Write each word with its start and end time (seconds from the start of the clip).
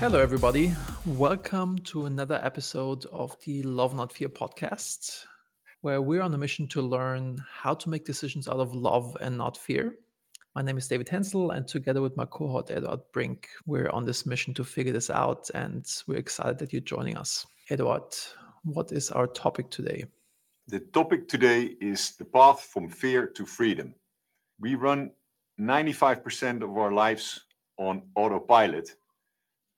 Hello, 0.00 0.18
everybody. 0.18 0.72
Welcome 1.04 1.76
to 1.80 2.06
another 2.06 2.40
episode 2.42 3.04
of 3.12 3.36
the 3.44 3.62
Love 3.64 3.94
Not 3.94 4.10
Fear 4.10 4.30
podcast, 4.30 5.26
where 5.82 6.00
we're 6.00 6.22
on 6.22 6.32
a 6.32 6.38
mission 6.38 6.66
to 6.68 6.80
learn 6.80 7.36
how 7.52 7.74
to 7.74 7.90
make 7.90 8.06
decisions 8.06 8.48
out 8.48 8.60
of 8.60 8.74
love 8.74 9.14
and 9.20 9.36
not 9.36 9.58
fear. 9.58 9.96
My 10.54 10.62
name 10.62 10.78
is 10.78 10.88
David 10.88 11.06
Henzel, 11.10 11.50
and 11.54 11.68
together 11.68 12.00
with 12.00 12.16
my 12.16 12.24
cohort 12.24 12.70
Eduard 12.70 13.02
Brink, 13.12 13.50
we're 13.66 13.90
on 13.90 14.06
this 14.06 14.24
mission 14.24 14.54
to 14.54 14.64
figure 14.64 14.94
this 14.94 15.10
out, 15.10 15.50
and 15.52 15.86
we're 16.06 16.16
excited 16.16 16.58
that 16.60 16.72
you're 16.72 16.80
joining 16.80 17.18
us. 17.18 17.46
Eduard, 17.68 18.16
what 18.64 18.92
is 18.92 19.10
our 19.10 19.26
topic 19.26 19.68
today? 19.68 20.06
The 20.66 20.80
topic 20.80 21.28
today 21.28 21.74
is 21.78 22.12
the 22.12 22.24
path 22.24 22.62
from 22.72 22.88
fear 22.88 23.26
to 23.26 23.44
freedom. 23.44 23.94
We 24.60 24.76
run 24.76 25.10
95% 25.60 26.62
of 26.62 26.70
our 26.78 26.90
lives 26.90 27.40
on 27.76 28.00
autopilot 28.16 28.94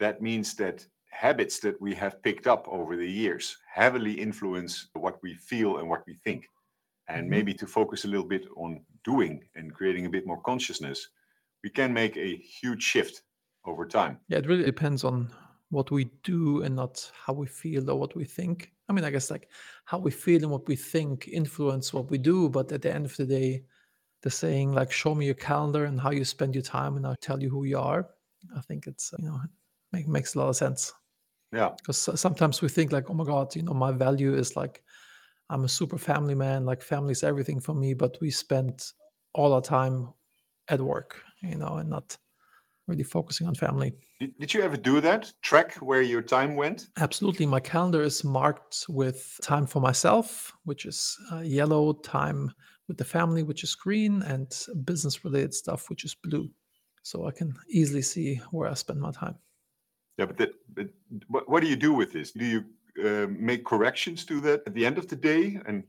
that 0.03 0.21
means 0.21 0.55
that 0.55 0.87
habits 1.11 1.61
that 1.61 1.81
we 1.81 1.95
have 1.95 2.23
picked 2.23 2.47
up 2.47 2.67
over 2.69 2.97
the 2.97 3.09
years 3.23 3.57
heavily 3.73 4.13
influence 4.13 4.89
what 4.95 5.23
we 5.23 5.35
feel 5.35 5.79
and 5.79 5.89
what 5.89 6.03
we 6.07 6.15
think. 6.25 6.49
And 7.09 7.23
mm-hmm. 7.23 7.31
maybe 7.31 7.55
to 7.55 7.67
focus 7.67 8.05
a 8.05 8.09
little 8.09 8.27
bit 8.27 8.47
on 8.57 8.81
doing 9.05 9.45
and 9.55 9.73
creating 9.73 10.07
a 10.07 10.11
bit 10.11 10.27
more 10.27 10.41
consciousness, 10.43 11.09
we 11.63 11.71
can 11.71 11.93
make 11.93 12.17
a 12.17 12.37
huge 12.37 12.83
shift 12.83 13.23
over 13.65 13.87
time. 13.87 14.19
Yeah, 14.29 14.39
it 14.39 14.47
really 14.47 14.65
depends 14.65 15.05
on 15.05 15.31
what 15.71 15.91
we 15.91 16.11
do 16.25 16.63
and 16.63 16.75
not 16.75 17.11
how 17.25 17.33
we 17.33 17.47
feel 17.47 17.89
or 17.89 17.99
what 17.99 18.17
we 18.17 18.25
think. 18.25 18.73
I 18.89 18.93
mean, 18.93 19.05
I 19.05 19.11
guess 19.11 19.31
like 19.31 19.49
how 19.85 19.99
we 19.99 20.11
feel 20.11 20.43
and 20.43 20.51
what 20.51 20.67
we 20.67 20.77
think 20.77 21.29
influence 21.29 21.95
what 21.95 22.11
we 22.11 22.19
do. 22.19 22.49
But 22.49 22.73
at 22.73 22.83
the 22.83 22.93
end 22.93 23.07
of 23.07 23.17
the 23.17 23.27
day, 23.27 23.65
the 24.23 24.31
saying 24.31 24.73
like 24.73 24.91
"show 24.93 25.15
me 25.15 25.27
your 25.27 25.35
calendar 25.51 25.85
and 25.85 26.01
how 26.01 26.11
you 26.11 26.25
spend 26.25 26.55
your 26.55 26.63
time, 26.63 26.97
and 26.97 27.07
I'll 27.07 27.17
tell 27.29 27.41
you 27.43 27.51
who 27.51 27.65
you 27.65 27.79
are." 27.79 28.09
I 28.57 28.61
think 28.61 28.87
it's 28.87 29.13
you 29.19 29.27
know 29.27 29.41
Make, 29.93 30.09
makes 30.09 30.35
a 30.35 30.39
lot 30.39 30.49
of 30.49 30.57
sense. 30.57 30.93
Yeah. 31.53 31.71
Because 31.77 32.09
sometimes 32.21 32.63
we 32.63 32.69
think 32.69 32.93
like, 32.93 33.11
oh 33.11 33.15
my 33.15 33.25
God, 33.25 33.55
you 33.55 33.63
know, 33.63 33.75
my 33.75 33.93
value 33.93 34.35
is 34.35 34.57
like, 34.57 34.83
I'm 35.51 35.65
a 35.65 35.69
super 35.69 35.99
family 35.99 36.35
man, 36.35 36.65
like 36.65 36.83
family 36.83 37.13
is 37.13 37.23
everything 37.23 37.61
for 37.61 37.75
me, 37.75 37.93
but 37.95 38.17
we 38.21 38.31
spend 38.31 38.83
all 39.35 39.53
our 39.53 39.61
time 39.61 40.09
at 40.69 40.81
work, 40.81 41.23
you 41.43 41.57
know, 41.57 41.77
and 41.77 41.91
not 41.91 42.17
really 42.87 43.03
focusing 43.03 43.47
on 43.47 43.55
family. 43.55 43.93
Did, 44.19 44.39
did 44.39 44.55
you 44.55 44.63
ever 44.63 44.77
do 44.77 45.01
that? 45.01 45.33
Track 45.43 45.75
where 45.77 46.03
your 46.03 46.23
time 46.23 46.57
went? 46.57 46.89
Absolutely. 46.99 47.45
My 47.45 47.61
calendar 47.61 48.03
is 48.03 48.25
marked 48.25 48.87
with 48.89 49.39
time 49.43 49.67
for 49.67 49.81
myself, 49.81 50.53
which 50.65 50.87
is 50.87 51.19
uh, 51.33 51.41
yellow, 51.41 51.93
time 51.93 52.51
with 52.89 52.97
the 52.97 53.05
family, 53.05 53.43
which 53.43 53.63
is 53.63 53.75
green, 53.75 54.23
and 54.23 54.51
business 54.85 55.25
related 55.25 55.53
stuff, 55.55 55.91
which 55.91 56.05
is 56.05 56.15
blue. 56.15 56.49
So 57.03 57.27
I 57.27 57.31
can 57.33 57.55
easily 57.69 58.03
see 58.03 58.41
where 58.53 58.71
I 58.71 58.75
spend 58.75 59.01
my 59.01 59.11
time. 59.11 59.35
Yeah, 60.23 60.27
but, 60.27 60.37
that, 60.39 60.55
but 60.73 60.89
what, 61.27 61.49
what 61.51 61.61
do 61.63 61.69
you 61.69 61.75
do 61.75 61.93
with 61.93 62.13
this? 62.13 62.31
Do 62.31 62.45
you 62.45 62.65
uh, 63.05 63.27
make 63.29 63.65
corrections 63.65 64.25
to 64.27 64.41
that 64.43 64.63
at 64.69 64.75
the 64.75 64.87
end 64.87 64.97
of 64.97 65.09
the 65.09 65.17
day? 65.17 65.59
And 65.67 65.83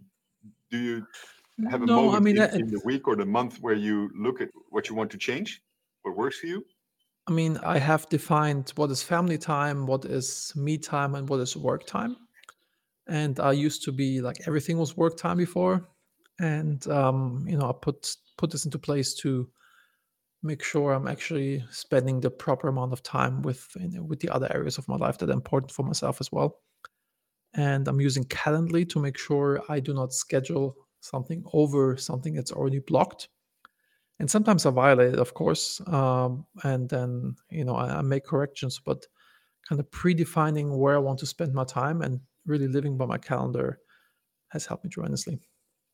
do 0.72 0.80
you 0.80 1.06
have 1.70 1.84
a 1.84 1.86
no, 1.86 1.98
moment 1.98 2.16
I 2.16 2.20
mean, 2.20 2.38
in, 2.38 2.62
in 2.62 2.72
the 2.72 2.82
week 2.84 3.08
or 3.08 3.16
the 3.16 3.28
month 3.28 3.60
where 3.62 3.76
you 3.76 4.10
look 4.18 4.42
at 4.42 4.50
what 4.70 4.90
you 4.90 4.96
want 4.96 5.12
to 5.12 5.20
change? 5.20 5.62
What 6.02 6.18
works 6.18 6.40
for 6.40 6.48
you? 6.48 6.66
I 7.28 7.32
mean, 7.32 7.60
I 7.64 7.78
have 7.78 8.10
defined 8.10 8.74
what 8.76 8.90
is 8.90 9.04
family 9.04 9.38
time, 9.38 9.86
what 9.86 10.04
is 10.06 10.52
me 10.56 10.80
time, 10.80 11.14
and 11.14 11.30
what 11.30 11.40
is 11.40 11.56
work 11.56 11.86
time. 11.86 12.18
And 13.08 13.40
I 13.40 13.52
used 13.52 13.84
to 13.84 13.92
be 13.92 14.20
like 14.20 14.48
everything 14.48 14.80
was 14.80 14.98
work 14.98 15.16
time 15.16 15.38
before, 15.38 15.88
and 16.40 16.86
um, 16.88 17.46
you 17.48 17.58
know, 17.58 17.70
I 17.70 17.74
put 17.80 18.16
put 18.38 18.50
this 18.50 18.66
into 18.66 18.80
place 18.80 19.14
to 19.22 19.48
make 20.44 20.64
sure 20.64 20.94
I'm 20.94 21.08
actually 21.08 21.64
spending 21.72 22.20
the 22.20 22.30
proper 22.30 22.68
amount 22.68 22.94
of 22.94 23.02
time 23.02 23.42
with 23.42 23.68
you 23.80 23.88
know, 23.90 24.04
with 24.04 24.20
the 24.20 24.30
other 24.30 24.52
areas 24.54 24.78
of 24.78 24.88
my 24.88 24.98
life 24.98 25.18
that 25.20 25.30
are 25.30 25.34
important 25.34 25.72
for 25.72 25.84
myself 25.84 26.20
as 26.20 26.32
well. 26.32 26.60
And 27.56 27.88
I'm 27.88 28.02
using 28.02 28.24
Calendly 28.26 28.88
to 28.90 29.00
make 29.00 29.18
sure 29.18 29.62
I 29.70 29.80
do 29.80 29.94
not 29.94 30.14
schedule 30.14 30.76
something 31.02 31.44
over 31.54 31.98
something 31.98 32.34
that's 32.34 32.52
already 32.52 32.80
blocked. 32.80 33.30
And 34.20 34.30
sometimes 34.30 34.66
I 34.66 34.72
violate 34.72 35.14
it, 35.14 35.20
of 35.20 35.34
course, 35.34 35.82
um, 35.88 36.46
and 36.64 36.90
then 36.90 37.36
you 37.50 37.66
know 37.66 37.76
I, 37.76 38.00
I 38.00 38.02
make 38.02 38.26
corrections. 38.26 38.80
But 38.84 39.06
kind 39.68 39.80
of 39.80 39.90
predefining 39.92 40.78
where 40.78 40.96
I 40.96 41.00
want 41.00 41.20
to 41.20 41.26
spend 41.26 41.54
my 41.54 41.64
time 41.64 42.02
and 42.02 42.20
really 42.46 42.68
living 42.68 42.98
by 42.98 43.06
my 43.06 43.18
calendar 43.18 43.80
has 44.50 44.66
helped 44.66 44.84
me 44.84 44.90
tremendously. 44.90 45.40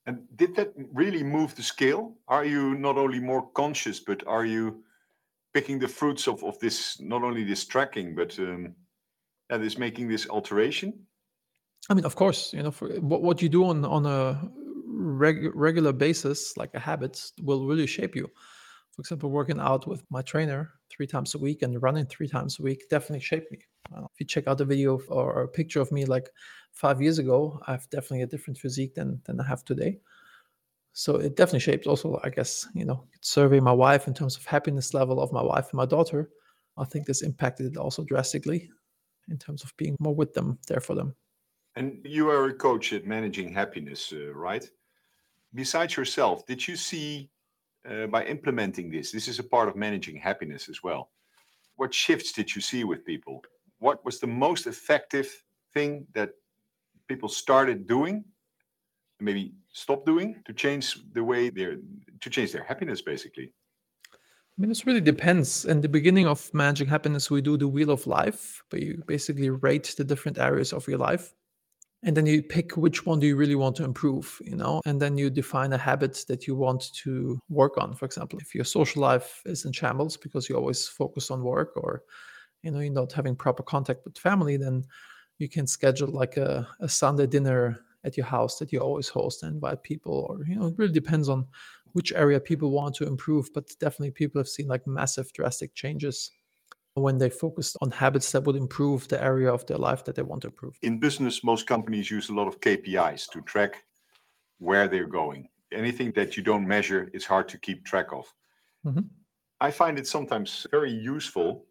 And 0.09 0.25
did 0.37 0.55
that 0.55 0.73
really 0.91 1.21
move 1.21 1.53
the 1.53 1.61
scale? 1.61 2.15
Are 2.27 2.43
you 2.43 2.73
not 2.73 2.97
only 2.97 3.19
more 3.19 3.47
conscious, 3.51 3.99
but 3.99 4.25
are 4.25 4.43
you 4.43 4.83
picking 5.53 5.77
the 5.77 5.87
fruits 5.87 6.27
of, 6.27 6.43
of 6.43 6.57
this, 6.57 6.99
not 6.99 7.21
only 7.21 7.43
this 7.43 7.63
tracking, 7.63 8.15
but 8.15 8.31
um, 8.39 8.73
yeah, 9.51 9.57
this 9.57 9.77
making 9.77 10.07
this 10.07 10.27
alteration? 10.27 10.93
I 11.91 11.93
mean, 11.93 12.05
of 12.05 12.15
course, 12.15 12.51
you 12.53 12.63
know, 12.63 12.71
for 12.71 12.89
what, 13.01 13.21
what 13.21 13.39
you 13.43 13.49
do 13.49 13.65
on, 13.65 13.85
on 13.85 14.07
a 14.07 14.49
reg- 14.87 15.51
regular 15.53 15.93
basis, 15.93 16.57
like 16.57 16.71
a 16.73 16.79
habit, 16.79 17.21
will 17.43 17.67
really 17.67 17.85
shape 17.85 18.15
you. 18.15 18.27
For 18.93 19.01
example, 19.01 19.29
working 19.29 19.59
out 19.59 19.85
with 19.85 20.03
my 20.09 20.23
trainer 20.23 20.71
three 20.89 21.05
times 21.05 21.35
a 21.35 21.37
week 21.37 21.61
and 21.61 21.79
running 21.83 22.07
three 22.07 22.27
times 22.27 22.59
a 22.59 22.63
week 22.63 22.89
definitely 22.89 23.19
shaped 23.19 23.51
me. 23.51 23.59
Uh, 23.95 24.05
if 24.11 24.19
you 24.19 24.25
check 24.25 24.47
out 24.47 24.59
a 24.59 24.65
video 24.65 24.95
of, 24.95 25.03
or 25.09 25.43
a 25.43 25.47
picture 25.47 25.81
of 25.81 25.91
me 25.91 26.05
like 26.05 26.31
five 26.79 27.01
years 27.01 27.19
ago, 27.19 27.59
I 27.67 27.71
have 27.73 27.89
definitely 27.89 28.21
a 28.21 28.27
different 28.27 28.57
physique 28.57 28.95
than 28.95 29.21
than 29.25 29.39
I 29.39 29.47
have 29.47 29.63
today. 29.65 29.99
So 30.93 31.17
it 31.17 31.35
definitely 31.35 31.59
shaped. 31.59 31.87
Also, 31.87 32.19
I 32.23 32.29
guess 32.29 32.67
you 32.73 32.85
know, 32.85 33.03
survey 33.21 33.59
my 33.59 33.73
wife 33.85 34.07
in 34.07 34.13
terms 34.13 34.37
of 34.37 34.45
happiness 34.45 34.93
level 34.93 35.19
of 35.21 35.31
my 35.31 35.43
wife 35.43 35.67
and 35.71 35.77
my 35.77 35.85
daughter. 35.85 36.29
I 36.77 36.85
think 36.85 37.05
this 37.05 37.21
impacted 37.21 37.65
it 37.73 37.77
also 37.77 38.03
drastically 38.03 38.69
in 39.29 39.37
terms 39.37 39.63
of 39.63 39.75
being 39.77 39.95
more 39.99 40.15
with 40.15 40.33
them, 40.33 40.57
there 40.67 40.79
for 40.79 40.95
them. 40.95 41.13
And 41.75 41.99
you 42.03 42.29
are 42.29 42.45
a 42.45 42.53
coach 42.53 42.93
at 42.93 43.05
managing 43.05 43.53
happiness, 43.53 44.13
uh, 44.13 44.33
right? 44.33 44.65
Besides 45.53 45.97
yourself, 45.97 46.45
did 46.45 46.67
you 46.67 46.75
see 46.75 47.29
uh, 47.89 48.07
by 48.07 48.25
implementing 48.25 48.89
this? 48.89 49.11
This 49.11 49.27
is 49.27 49.39
a 49.39 49.43
part 49.43 49.67
of 49.67 49.75
managing 49.75 50.17
happiness 50.17 50.69
as 50.69 50.81
well. 50.83 51.11
What 51.75 51.93
shifts 51.93 52.31
did 52.31 52.55
you 52.55 52.61
see 52.61 52.83
with 52.83 53.05
people? 53.05 53.43
What 53.79 54.03
was 54.05 54.19
the 54.19 54.27
most 54.45 54.67
effective 54.67 55.29
thing 55.73 56.07
that 56.13 56.31
people 57.09 57.27
started 57.27 57.87
doing 57.87 58.23
maybe 59.19 59.53
stop 59.73 60.05
doing 60.05 60.41
to 60.45 60.53
change 60.53 60.97
the 61.13 61.23
way 61.23 61.49
they're 61.49 61.77
to 62.21 62.29
change 62.29 62.51
their 62.53 62.63
happiness 62.63 63.01
basically 63.01 63.51
I 64.57 64.61
mean, 64.61 64.69
this 64.69 64.85
really 64.85 64.99
depends. 64.99 65.63
In 65.63 65.79
the 65.79 65.87
beginning 65.87 66.27
of 66.27 66.53
managing 66.53 66.89
happiness, 66.89 67.31
we 67.31 67.41
do 67.41 67.55
the 67.55 67.69
wheel 67.69 67.91
of 67.91 68.05
life, 68.05 68.61
but 68.69 68.81
you 68.81 69.01
basically 69.07 69.49
rate 69.49 69.95
the 69.97 70.03
different 70.03 70.37
areas 70.37 70.73
of 70.73 70.85
your 70.85 70.97
life. 70.97 71.33
And 72.03 72.17
then 72.17 72.25
you 72.25 72.43
pick 72.43 72.75
which 72.75 73.05
one 73.05 73.21
do 73.21 73.27
you 73.27 73.37
really 73.37 73.55
want 73.55 73.77
to 73.77 73.85
improve, 73.85 74.37
you 74.43 74.57
know, 74.57 74.81
and 74.85 75.01
then 75.01 75.17
you 75.17 75.29
define 75.29 75.71
a 75.71 75.77
habit 75.77 76.25
that 76.27 76.45
you 76.45 76.55
want 76.55 76.93
to 77.03 77.39
work 77.47 77.77
on. 77.77 77.95
For 77.95 78.03
example, 78.03 78.37
if 78.41 78.53
your 78.53 78.65
social 78.65 79.01
life 79.01 79.41
is 79.45 79.63
in 79.63 79.71
shambles 79.71 80.17
because 80.17 80.49
you 80.49 80.57
always 80.57 80.89
focus 80.89 81.31
on 81.31 81.41
work 81.41 81.71
or, 81.77 82.03
you 82.61 82.71
know, 82.71 82.79
you're 82.79 82.91
not 82.91 83.13
having 83.13 83.37
proper 83.37 83.63
contact 83.63 84.03
with 84.03 84.17
family, 84.17 84.57
then 84.57 84.83
you 85.39 85.49
can 85.49 85.65
schedule 85.65 86.09
like 86.09 86.37
a, 86.37 86.67
a 86.81 86.87
Sunday 86.87 87.25
dinner 87.25 87.79
at 88.03 88.15
your 88.15 88.25
house 88.25 88.57
that 88.59 88.71
you 88.71 88.79
always 88.79 89.09
host 89.09 89.43
and 89.43 89.55
invite 89.55 89.81
people 89.83 90.27
or 90.29 90.45
you 90.45 90.55
know 90.55 90.67
it 90.67 90.75
really 90.77 90.93
depends 90.93 91.27
on 91.27 91.45
which 91.93 92.13
area 92.13 92.39
people 92.39 92.71
want 92.71 92.95
to 92.95 93.07
improve 93.07 93.49
but 93.53 93.67
definitely 93.79 94.11
people 94.11 94.39
have 94.39 94.47
seen 94.47 94.67
like 94.67 94.85
massive 94.87 95.31
drastic 95.33 95.73
changes 95.73 96.31
when 96.93 97.17
they 97.17 97.29
focused 97.29 97.77
on 97.81 97.91
habits 97.91 98.31
that 98.31 98.43
would 98.43 98.55
improve 98.55 99.07
the 99.07 99.21
area 99.21 99.51
of 99.51 99.65
their 99.65 99.77
life 99.77 100.03
that 100.03 100.15
they 100.15 100.21
want 100.21 100.41
to 100.41 100.47
improve. 100.47 100.77
In 100.81 100.99
business 100.99 101.43
most 101.43 101.67
companies 101.67 102.11
use 102.11 102.29
a 102.29 102.33
lot 102.33 102.47
of 102.47 102.59
kpis 102.61 103.29
to 103.31 103.41
track 103.41 103.83
where 104.59 104.87
they're 104.87 105.07
going. 105.07 105.47
Anything 105.71 106.11
that 106.13 106.35
you 106.35 106.43
don't 106.43 106.67
measure 106.67 107.09
is 107.13 107.25
hard 107.25 107.47
to 107.49 107.57
keep 107.57 107.85
track 107.85 108.07
of. 108.13 108.25
Mm-hmm. 108.85 109.01
i 109.59 109.71
find 109.71 109.99
it 109.99 110.07
sometimes 110.07 110.65
very 110.71 110.91
useful 110.91 111.65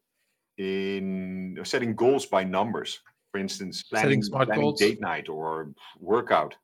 in 0.58 1.58
setting 1.64 1.94
goals 1.96 2.26
by 2.26 2.44
numbers 2.44 3.00
for 3.30 3.38
instance, 3.38 3.82
planning, 3.82 4.22
planning 4.22 4.74
date 4.76 5.00
night 5.00 5.28
or 5.28 5.72
workout. 6.00 6.56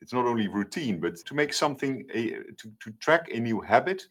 It's 0.00 0.12
not 0.12 0.26
only 0.26 0.48
routine, 0.48 1.00
but 1.00 1.16
to 1.16 1.34
make 1.34 1.52
something 1.52 2.04
a, 2.12 2.30
to, 2.30 2.72
to 2.80 2.90
track 3.00 3.30
a 3.32 3.40
new 3.40 3.60
habit 3.60 4.06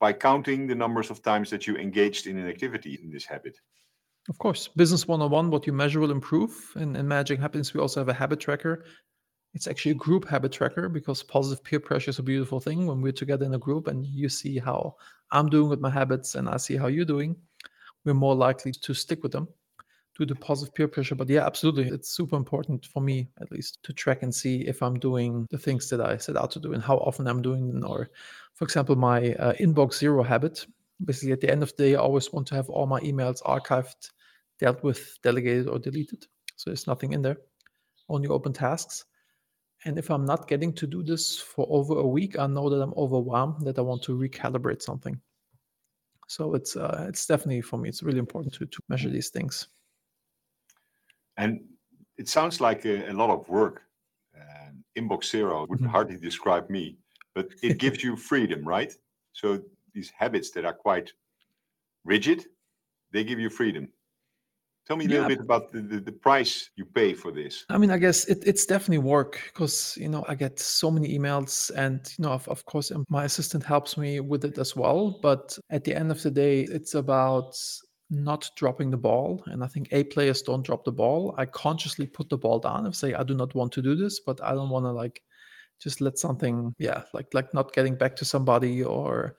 by 0.00 0.12
counting 0.12 0.66
the 0.66 0.74
numbers 0.74 1.10
of 1.10 1.22
times 1.22 1.50
that 1.50 1.66
you 1.66 1.76
engaged 1.76 2.26
in 2.26 2.38
an 2.38 2.48
activity 2.48 2.98
in 3.02 3.10
this 3.10 3.24
habit. 3.24 3.58
Of 4.28 4.38
course, 4.38 4.68
business 4.68 5.06
101, 5.06 5.50
what 5.50 5.66
you 5.66 5.72
measure 5.72 6.00
will 6.00 6.10
improve. 6.10 6.72
And 6.74 6.96
in 6.96 7.06
Managing 7.06 7.40
Happiness, 7.40 7.72
we 7.72 7.80
also 7.80 8.00
have 8.00 8.08
a 8.08 8.14
habit 8.14 8.40
tracker. 8.40 8.84
It's 9.54 9.66
actually 9.66 9.92
a 9.92 9.94
group 9.94 10.28
habit 10.28 10.52
tracker 10.52 10.88
because 10.88 11.22
positive 11.22 11.64
peer 11.64 11.80
pressure 11.80 12.10
is 12.10 12.18
a 12.18 12.22
beautiful 12.22 12.60
thing 12.60 12.86
when 12.86 13.00
we're 13.00 13.12
together 13.12 13.46
in 13.46 13.54
a 13.54 13.58
group 13.58 13.86
and 13.86 14.04
you 14.04 14.28
see 14.28 14.58
how 14.58 14.96
I'm 15.30 15.48
doing 15.48 15.70
with 15.70 15.80
my 15.80 15.90
habits 15.90 16.34
and 16.34 16.48
I 16.48 16.56
see 16.56 16.76
how 16.76 16.88
you're 16.88 17.04
doing. 17.04 17.36
We're 18.04 18.14
more 18.14 18.34
likely 18.34 18.72
to 18.72 18.94
stick 18.94 19.22
with 19.22 19.32
them 19.32 19.48
do 20.18 20.26
the 20.26 20.34
positive 20.34 20.74
peer 20.74 20.88
pressure. 20.88 21.14
But 21.14 21.28
yeah, 21.28 21.46
absolutely. 21.46 21.88
It's 21.88 22.10
super 22.10 22.36
important 22.36 22.86
for 22.86 23.00
me, 23.02 23.28
at 23.40 23.50
least, 23.52 23.82
to 23.82 23.92
track 23.92 24.22
and 24.22 24.34
see 24.34 24.62
if 24.66 24.82
I'm 24.82 24.98
doing 24.98 25.46
the 25.50 25.58
things 25.58 25.88
that 25.90 26.00
I 26.00 26.16
set 26.16 26.36
out 26.36 26.50
to 26.52 26.60
do 26.60 26.72
and 26.72 26.82
how 26.82 26.96
often 26.98 27.26
I'm 27.26 27.42
doing 27.42 27.68
them. 27.68 27.84
Or, 27.84 28.10
for 28.54 28.64
example, 28.64 28.96
my 28.96 29.34
uh, 29.34 29.52
inbox 29.54 29.94
zero 29.94 30.22
habit. 30.22 30.66
Basically, 31.04 31.32
at 31.32 31.40
the 31.40 31.50
end 31.50 31.62
of 31.62 31.76
the 31.76 31.84
day, 31.84 31.94
I 31.94 31.98
always 31.98 32.32
want 32.32 32.46
to 32.48 32.54
have 32.54 32.70
all 32.70 32.86
my 32.86 33.00
emails 33.00 33.42
archived 33.42 34.10
dealt 34.58 34.82
with, 34.82 35.18
delegated, 35.22 35.68
or 35.68 35.78
deleted. 35.78 36.26
So 36.56 36.70
there's 36.70 36.86
nothing 36.86 37.12
in 37.12 37.20
there, 37.20 37.36
only 38.08 38.28
open 38.28 38.54
tasks. 38.54 39.04
And 39.84 39.98
if 39.98 40.10
I'm 40.10 40.24
not 40.24 40.48
getting 40.48 40.72
to 40.72 40.86
do 40.86 41.02
this 41.02 41.38
for 41.38 41.66
over 41.68 41.98
a 41.98 42.06
week, 42.06 42.38
I 42.38 42.46
know 42.46 42.70
that 42.70 42.80
I'm 42.80 42.94
overwhelmed, 42.96 43.66
that 43.66 43.78
I 43.78 43.82
want 43.82 44.02
to 44.04 44.18
recalibrate 44.18 44.80
something. 44.80 45.20
So 46.28 46.54
it's 46.54 46.76
uh, 46.76 47.06
it's 47.08 47.26
definitely 47.26 47.60
for 47.60 47.76
me, 47.76 47.88
it's 47.88 48.02
really 48.02 48.18
important 48.18 48.54
to 48.54 48.66
to 48.66 48.82
measure 48.88 49.10
these 49.10 49.28
things. 49.28 49.68
And 51.36 51.60
it 52.18 52.28
sounds 52.28 52.60
like 52.60 52.84
a, 52.84 53.10
a 53.10 53.14
lot 53.14 53.30
of 53.30 53.48
work. 53.48 53.82
Um, 54.36 54.84
inbox 54.98 55.30
zero 55.30 55.66
would 55.68 55.78
mm-hmm. 55.78 55.88
hardly 55.88 56.16
describe 56.16 56.68
me, 56.70 56.96
but 57.34 57.48
it 57.62 57.78
gives 57.84 58.02
you 58.02 58.16
freedom, 58.16 58.66
right? 58.66 58.92
So 59.32 59.60
these 59.94 60.10
habits 60.16 60.50
that 60.52 60.64
are 60.64 60.74
quite 60.74 61.12
rigid, 62.04 62.44
they 63.12 63.24
give 63.24 63.40
you 63.40 63.50
freedom. 63.50 63.88
Tell 64.86 64.96
me 64.96 65.06
a 65.06 65.08
little 65.08 65.26
bit 65.26 65.40
about 65.40 65.72
the, 65.72 65.80
the, 65.80 65.98
the, 65.98 66.12
price 66.12 66.70
you 66.76 66.84
pay 66.84 67.12
for 67.12 67.32
this. 67.32 67.64
I 67.68 67.76
mean, 67.76 67.90
I 67.90 67.98
guess 67.98 68.24
it, 68.26 68.44
it's 68.46 68.64
definitely 68.66 68.98
work 68.98 69.40
because, 69.46 69.98
you 70.00 70.08
know, 70.08 70.24
I 70.28 70.36
get 70.36 70.60
so 70.60 70.92
many 70.92 71.18
emails 71.18 71.72
and, 71.74 72.08
you 72.16 72.22
know, 72.22 72.30
of, 72.30 72.46
of 72.46 72.64
course, 72.66 72.92
my 73.08 73.24
assistant 73.24 73.64
helps 73.64 73.96
me 73.96 74.20
with 74.20 74.44
it 74.44 74.58
as 74.58 74.76
well. 74.76 75.18
But 75.20 75.58
at 75.70 75.82
the 75.82 75.92
end 75.92 76.12
of 76.12 76.22
the 76.22 76.30
day, 76.30 76.60
it's 76.70 76.94
about 76.94 77.58
not 78.10 78.50
dropping 78.56 78.90
the 78.90 78.96
ball. 78.96 79.42
And 79.46 79.64
I 79.64 79.66
think 79.66 79.88
A 79.92 80.04
players 80.04 80.42
don't 80.42 80.64
drop 80.64 80.84
the 80.84 80.92
ball. 80.92 81.34
I 81.38 81.46
consciously 81.46 82.06
put 82.06 82.28
the 82.28 82.38
ball 82.38 82.58
down 82.58 82.84
and 82.86 82.94
say, 82.94 83.14
I 83.14 83.22
do 83.22 83.34
not 83.34 83.54
want 83.54 83.72
to 83.72 83.82
do 83.82 83.96
this, 83.96 84.20
but 84.20 84.42
I 84.42 84.52
don't 84.52 84.70
want 84.70 84.84
to 84.84 84.92
like 84.92 85.22
just 85.80 86.00
let 86.00 86.18
something, 86.18 86.74
yeah, 86.78 87.02
like 87.12 87.32
like 87.34 87.52
not 87.52 87.74
getting 87.74 87.96
back 87.96 88.16
to 88.16 88.24
somebody 88.24 88.82
or 88.82 89.36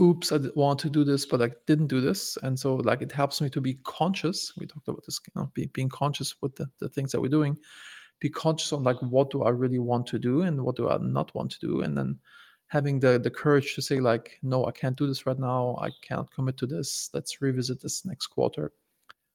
oops, 0.00 0.32
I 0.32 0.38
want 0.54 0.78
to 0.80 0.90
do 0.90 1.04
this, 1.04 1.26
but 1.26 1.42
I 1.42 1.50
didn't 1.66 1.88
do 1.88 2.00
this. 2.00 2.38
And 2.42 2.58
so 2.58 2.76
like 2.76 3.02
it 3.02 3.12
helps 3.12 3.40
me 3.40 3.50
to 3.50 3.60
be 3.60 3.74
conscious. 3.84 4.52
We 4.56 4.66
talked 4.66 4.88
about 4.88 5.04
this, 5.04 5.20
you 5.26 5.40
know, 5.40 5.50
be, 5.54 5.66
being 5.66 5.88
conscious 5.88 6.34
with 6.40 6.54
the, 6.56 6.68
the 6.78 6.88
things 6.88 7.12
that 7.12 7.20
we're 7.20 7.28
doing. 7.28 7.56
Be 8.20 8.28
conscious 8.28 8.72
on 8.72 8.82
like 8.82 9.00
what 9.00 9.30
do 9.30 9.42
I 9.44 9.50
really 9.50 9.78
want 9.78 10.06
to 10.08 10.18
do 10.18 10.42
and 10.42 10.62
what 10.62 10.76
do 10.76 10.88
I 10.88 10.98
not 10.98 11.34
want 11.34 11.52
to 11.52 11.60
do. 11.60 11.82
And 11.82 11.96
then 11.96 12.18
having 12.68 13.00
the 13.00 13.18
the 13.18 13.30
courage 13.30 13.74
to 13.74 13.82
say, 13.82 14.00
like, 14.00 14.38
no, 14.42 14.66
I 14.66 14.72
can't 14.72 14.96
do 14.96 15.06
this 15.06 15.26
right 15.26 15.38
now. 15.38 15.76
I 15.80 15.90
can't 16.02 16.30
commit 16.30 16.56
to 16.58 16.66
this. 16.66 17.10
Let's 17.12 17.40
revisit 17.42 17.82
this 17.82 18.04
next 18.04 18.28
quarter. 18.28 18.72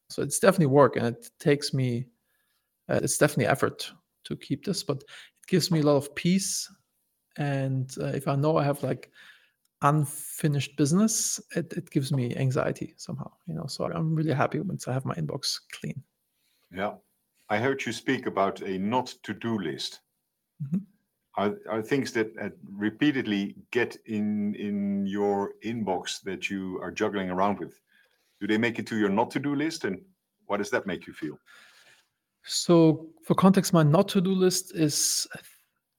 So 0.10 0.22
it's 0.22 0.40
definitely 0.40 0.68
work 0.68 0.96
and 0.96 1.08
it 1.08 1.30
takes 1.40 1.74
me 1.74 2.08
uh, 2.90 3.00
it's 3.02 3.18
definitely 3.18 3.48
effort 3.48 3.92
to 4.26 4.36
keep 4.36 4.66
this, 4.66 4.84
but 4.84 4.98
it 4.98 5.48
gives 5.48 5.72
me 5.72 5.80
a 5.80 5.84
lot 5.84 5.98
of 5.98 6.14
peace. 6.16 6.70
And 7.38 7.94
uh, 8.00 8.08
if 8.08 8.28
I 8.28 8.36
know 8.36 8.58
I 8.58 8.64
have 8.64 8.84
like 8.84 9.12
unfinished 9.82 10.78
business, 10.78 11.40
it, 11.56 11.74
it 11.74 11.90
gives 11.90 12.12
me 12.12 12.36
anxiety 12.36 12.94
somehow, 12.98 13.32
you 13.48 13.54
know. 13.54 13.66
So 13.68 13.86
I'm 13.86 14.16
really 14.16 14.34
happy 14.34 14.60
once 14.60 14.88
I 14.88 14.94
have 14.94 15.06
my 15.06 15.16
inbox 15.16 15.60
clean. 15.72 16.02
Yeah. 16.72 16.94
I 17.50 17.58
heard 17.58 17.86
you 17.86 17.92
speak 17.92 18.26
about 18.26 18.62
a 18.62 18.78
not 18.78 19.14
to 19.24 19.34
do 19.34 19.60
list. 19.60 20.02
Mm-hmm. 20.64 20.78
Are, 21.36 21.56
are 21.70 21.82
things 21.82 22.12
that 22.14 22.32
uh, 22.40 22.50
repeatedly 22.72 23.56
get 23.72 23.98
in 24.06 24.54
in 24.56 25.08
your 25.08 25.54
inbox 25.66 26.22
that 26.24 26.50
you 26.50 26.80
are 26.82 26.92
juggling 26.92 27.30
around 27.32 27.60
with? 27.60 27.80
Do 28.40 28.48
they 28.48 28.58
make 28.58 28.78
it 28.78 28.86
to 28.88 28.98
your 28.98 29.10
not 29.10 29.32
to 29.32 29.40
do 29.40 29.56
list, 29.56 29.84
and 29.86 30.00
what 30.46 30.58
does 30.58 30.70
that 30.70 30.86
make 30.86 31.08
you 31.08 31.14
feel? 31.14 31.40
So, 32.44 33.08
for 33.24 33.34
context, 33.34 33.74
my 33.74 33.84
not 33.84 34.08
to 34.10 34.22
do 34.22 34.34
list 34.34 34.76
is 34.76 35.28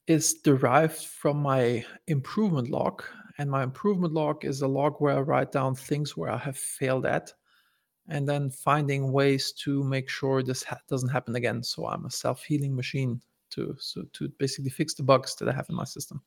is 0.07 0.35
derived 0.35 1.03
from 1.03 1.37
my 1.37 1.83
improvement 2.07 2.69
log 2.69 3.03
and 3.37 3.49
my 3.49 3.63
improvement 3.63 4.13
log 4.13 4.45
is 4.45 4.61
a 4.61 4.67
log 4.67 4.95
where 4.99 5.17
I 5.17 5.21
write 5.21 5.51
down 5.51 5.75
things 5.75 6.15
where 6.15 6.29
I 6.29 6.37
have 6.37 6.57
failed 6.57 7.05
at 7.05 7.33
and 8.07 8.27
then 8.27 8.49
finding 8.49 9.11
ways 9.11 9.51
to 9.63 9.83
make 9.83 10.07
sure 10.07 10.41
this 10.41 10.63
ha- 10.63 10.79
doesn't 10.87 11.09
happen 11.09 11.35
again. 11.35 11.63
So 11.63 11.87
I'm 11.87 12.05
a 12.05 12.11
self-healing 12.11 12.75
machine 12.75 13.21
to 13.55 13.75
so 13.79 14.03
to 14.13 14.29
basically 14.39 14.69
fix 14.69 14.93
the 14.93 15.03
bugs 15.03 15.35
that 15.35 15.49
I 15.49 15.53
have 15.53 15.69
in 15.69 15.75
my 15.75 15.83
system. 15.83 16.21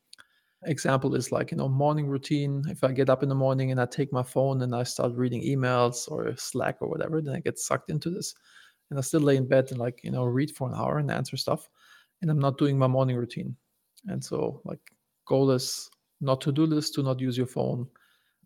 Example 0.65 1.15
is 1.15 1.31
like 1.31 1.51
you 1.51 1.57
know 1.57 1.69
morning 1.69 2.09
routine. 2.09 2.65
If 2.69 2.83
I 2.83 2.93
get 2.93 3.11
up 3.11 3.23
in 3.23 3.29
the 3.29 3.35
morning 3.35 3.71
and 3.71 3.81
I 3.81 3.87
take 3.87 4.13
my 4.13 4.23
phone 4.23 4.63
and 4.63 4.75
I 4.75 4.83
start 4.83 5.13
reading 5.15 5.43
emails 5.43 6.11
or 6.11 6.35
Slack 6.37 6.79
or 6.81 6.89
whatever, 6.89 7.21
then 7.21 7.35
I 7.35 7.41
get 7.41 7.59
sucked 7.59 7.91
into 7.91 8.11
this, 8.11 8.35
and 8.91 8.99
I 8.99 9.03
still 9.03 9.21
lay 9.21 9.37
in 9.37 9.47
bed 9.47 9.69
and 9.71 9.79
like 9.79 10.01
you 10.03 10.11
know 10.11 10.25
read 10.25 10.57
for 10.57 10.69
an 10.69 10.75
hour 10.75 10.99
and 10.99 11.11
answer 11.11 11.37
stuff, 11.37 11.69
and 12.23 12.31
I'm 12.31 12.41
not 12.41 12.59
doing 12.59 12.77
my 12.77 12.89
morning 12.89 13.17
routine. 13.17 13.55
And 14.07 14.25
so 14.25 14.61
like 14.65 14.81
goal 15.27 15.51
is 15.53 15.89
not 16.21 16.41
to 16.41 16.53
do 16.53 16.67
list 16.67 16.95
to 16.95 17.03
not 17.03 17.21
use 17.21 17.37
your 17.37 17.47
phone 17.47 17.87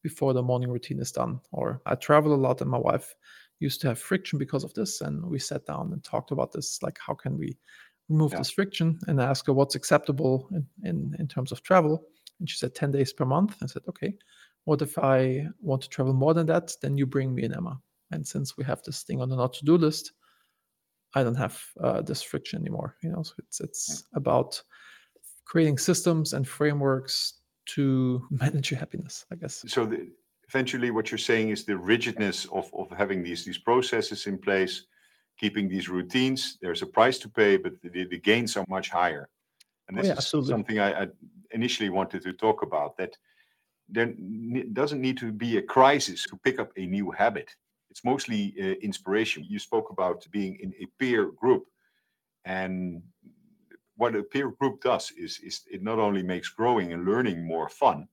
before 0.02 0.34
the 0.34 0.42
morning 0.42 0.70
routine 0.70 1.00
is 1.00 1.12
done. 1.12 1.40
Or 1.52 1.80
I 1.86 1.94
travel 1.94 2.34
a 2.34 2.36
lot, 2.36 2.60
and 2.60 2.70
my 2.70 2.78
wife 2.78 3.14
used 3.62 3.80
to 3.80 3.88
have 3.88 3.98
friction 3.98 4.38
because 4.38 4.64
of 4.64 4.74
this. 4.74 5.00
And 5.00 5.24
we 5.24 5.38
sat 5.38 5.64
down 5.64 5.92
and 5.92 6.02
talked 6.04 6.32
about 6.32 6.52
this 6.52 6.82
like, 6.82 6.98
how 7.04 7.14
can 7.14 7.38
we 7.38 7.56
remove 8.08 8.32
yeah. 8.32 8.38
this 8.38 8.50
friction? 8.50 8.98
And 9.06 9.20
I 9.20 9.26
asked 9.26 9.46
her 9.46 9.52
what's 9.52 9.74
acceptable 9.74 10.48
in, 10.52 10.66
in, 10.84 11.16
in 11.18 11.28
terms 11.28 11.52
of 11.52 11.62
travel. 11.62 12.04
And 12.40 12.48
she 12.48 12.56
said 12.56 12.74
10 12.74 12.90
days 12.90 13.12
per 13.12 13.24
month. 13.24 13.56
I 13.62 13.66
said, 13.66 13.82
okay, 13.88 14.14
what 14.64 14.82
if 14.82 14.98
I 14.98 15.46
want 15.60 15.82
to 15.82 15.88
travel 15.88 16.12
more 16.12 16.34
than 16.34 16.46
that? 16.46 16.72
Then 16.80 16.96
you 16.96 17.06
bring 17.06 17.34
me 17.34 17.44
an 17.44 17.54
Emma. 17.54 17.80
And 18.10 18.26
since 18.26 18.56
we 18.56 18.64
have 18.64 18.82
this 18.82 19.02
thing 19.02 19.20
on 19.20 19.28
the 19.28 19.36
not 19.36 19.54
to 19.54 19.64
do 19.64 19.76
list, 19.76 20.12
I 21.14 21.22
don't 21.22 21.34
have 21.34 21.60
uh, 21.80 22.02
this 22.02 22.22
friction 22.22 22.60
anymore. 22.60 22.96
You 23.02 23.10
know, 23.10 23.22
so 23.22 23.34
it's 23.38 23.60
it's 23.60 24.04
about 24.14 24.62
creating 25.44 25.78
systems 25.78 26.32
and 26.32 26.46
frameworks 26.46 27.34
to 27.74 28.26
manage 28.30 28.70
your 28.70 28.80
happiness, 28.80 29.24
I 29.30 29.36
guess. 29.36 29.64
So 29.66 29.86
the, 29.86 30.08
eventually, 30.48 30.90
what 30.90 31.10
you're 31.10 31.18
saying 31.18 31.50
is 31.50 31.64
the 31.64 31.76
rigidness 31.76 32.46
of, 32.46 32.70
of 32.74 32.90
having 32.90 33.22
these 33.22 33.44
these 33.44 33.58
processes 33.58 34.26
in 34.26 34.38
place, 34.38 34.84
keeping 35.42 35.68
these 35.68 35.88
routines. 35.88 36.56
There's 36.62 36.82
a 36.82 36.86
price 36.98 37.18
to 37.18 37.28
pay, 37.28 37.56
but 37.56 37.72
the, 37.82 38.04
the 38.04 38.18
gains 38.30 38.56
are 38.56 38.64
much 38.68 38.88
higher. 38.90 39.28
And 39.88 39.98
this 39.98 40.04
oh, 40.04 40.06
yeah, 40.06 40.12
is 40.12 40.18
absolutely. 40.18 40.52
something 40.52 40.78
I, 40.78 41.02
I, 41.02 41.06
initially 41.50 41.90
wanted 41.90 42.22
to 42.22 42.32
talk 42.32 42.62
about. 42.62 42.96
That 42.96 43.16
there 43.88 44.14
doesn't 44.72 45.00
need 45.00 45.18
to 45.18 45.32
be 45.32 45.56
a 45.56 45.62
crisis 45.76 46.22
to 46.28 46.36
pick 46.44 46.60
up 46.60 46.70
a 46.76 46.86
new 46.86 47.10
habit. 47.10 47.50
It's 47.90 48.04
mostly 48.04 48.54
uh, 48.58 48.76
inspiration. 48.88 49.44
You 49.46 49.58
spoke 49.58 49.90
about 49.90 50.24
being 50.30 50.56
in 50.62 50.72
a 50.80 50.86
peer 50.98 51.32
group, 51.32 51.64
and 52.44 53.02
what 53.96 54.14
a 54.14 54.22
peer 54.22 54.50
group 54.60 54.80
does 54.80 55.12
is, 55.18 55.40
is 55.40 55.62
it 55.70 55.82
not 55.82 55.98
only 55.98 56.22
makes 56.22 56.48
growing 56.48 56.92
and 56.92 57.04
learning 57.04 57.44
more 57.44 57.68
fun, 57.68 58.06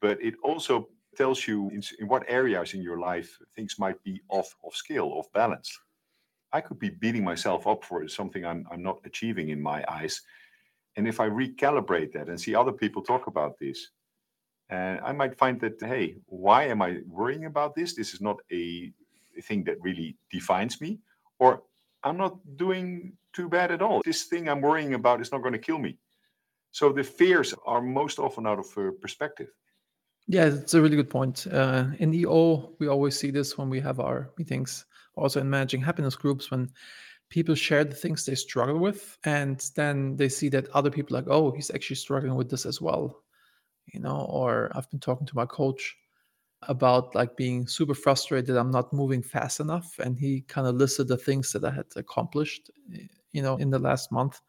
but 0.00 0.22
it 0.22 0.34
also 0.42 0.88
tells 1.16 1.46
you 1.48 1.68
in, 1.70 1.82
in 2.00 2.06
what 2.08 2.24
areas 2.28 2.74
in 2.74 2.80
your 2.80 2.98
life 2.98 3.38
things 3.56 3.76
might 3.78 4.02
be 4.04 4.20
off 4.28 4.54
of 4.64 4.74
scale, 4.74 5.08
off 5.18 5.30
balance. 5.32 5.78
I 6.54 6.60
could 6.60 6.78
be 6.78 6.90
beating 6.90 7.24
myself 7.24 7.66
up 7.66 7.84
for 7.84 8.06
something 8.06 8.46
I'm, 8.46 8.64
I'm 8.70 8.82
not 8.82 9.00
achieving 9.04 9.48
in 9.48 9.60
my 9.60 9.84
eyes. 9.88 10.22
And 10.96 11.08
if 11.08 11.18
I 11.18 11.28
recalibrate 11.28 12.12
that 12.12 12.28
and 12.28 12.40
see 12.40 12.54
other 12.54 12.70
people 12.72 13.02
talk 13.02 13.26
about 13.26 13.58
this, 13.58 13.90
and 14.70 15.00
uh, 15.00 15.02
I 15.04 15.12
might 15.12 15.36
find 15.36 15.60
that, 15.60 15.74
hey, 15.80 16.14
why 16.26 16.64
am 16.68 16.80
I 16.80 17.00
worrying 17.08 17.46
about 17.46 17.74
this? 17.74 17.94
This 17.94 18.14
is 18.14 18.20
not 18.20 18.38
a, 18.52 18.92
thing 19.42 19.64
that 19.64 19.80
really 19.80 20.16
defines 20.30 20.80
me. 20.80 21.00
Or 21.40 21.64
I'm 22.04 22.16
not 22.16 22.38
doing 22.56 23.14
too 23.32 23.48
bad 23.48 23.72
at 23.72 23.82
all. 23.82 24.00
This 24.04 24.22
thing 24.24 24.48
I'm 24.48 24.60
worrying 24.60 24.94
about 24.94 25.20
is 25.20 25.32
not 25.32 25.42
going 25.42 25.54
to 25.54 25.58
kill 25.58 25.78
me. 25.78 25.98
So 26.70 26.92
the 26.92 27.02
fears 27.02 27.52
are 27.66 27.82
most 27.82 28.20
often 28.20 28.46
out 28.46 28.60
of 28.60 28.66
uh, 28.78 28.92
perspective. 29.02 29.48
Yeah, 30.26 30.46
it's 30.46 30.74
a 30.74 30.80
really 30.80 30.96
good 30.96 31.10
point. 31.10 31.46
Uh, 31.46 31.86
in 31.98 32.14
EO, 32.14 32.74
we 32.78 32.88
always 32.88 33.18
see 33.18 33.30
this 33.30 33.58
when 33.58 33.68
we 33.68 33.80
have 33.80 34.00
our 34.00 34.30
meetings, 34.38 34.86
also 35.16 35.40
in 35.40 35.50
managing 35.50 35.82
happiness 35.82 36.16
groups, 36.16 36.50
when 36.50 36.70
people 37.30 37.54
share 37.54 37.84
the 37.84 37.94
things 37.94 38.24
they 38.24 38.34
struggle 38.34 38.78
with, 38.78 39.18
and 39.24 39.70
then 39.76 40.16
they 40.16 40.28
see 40.28 40.48
that 40.50 40.68
other 40.70 40.90
people 40.90 41.14
like, 41.16 41.26
oh, 41.28 41.50
he's 41.52 41.70
actually 41.70 41.96
struggling 41.96 42.36
with 42.36 42.50
this 42.50 42.64
as 42.66 42.80
well, 42.80 43.22
you 43.92 44.00
know. 44.00 44.26
Or 44.30 44.70
I've 44.74 44.90
been 44.90 45.00
talking 45.00 45.26
to 45.28 45.36
my 45.36 45.46
coach 45.46 45.96
about 46.68 47.14
like 47.14 47.36
being 47.36 47.66
super 47.68 47.94
frustrated 47.94 48.56
I'm 48.56 48.70
not 48.70 48.92
moving 48.92 49.22
fast 49.22 49.60
enough, 49.60 49.98
and 50.00 50.18
he 50.18 50.42
kind 50.42 50.66
of 50.68 50.76
listed 50.76 51.08
the 51.08 51.18
things 51.18 51.52
that 51.52 51.64
I 51.64 51.70
had 51.72 51.86
accomplished 51.96 52.70
you 53.32 53.42
know, 53.42 53.56
in 53.56 53.70
the 53.70 53.78
last 53.80 54.12
month. 54.12 54.40